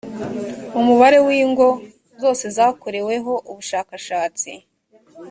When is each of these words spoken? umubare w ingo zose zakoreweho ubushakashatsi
umubare 0.79 1.17
w 1.25 1.27
ingo 1.41 1.67
zose 2.21 2.45
zakoreweho 2.57 3.33
ubushakashatsi 3.49 4.51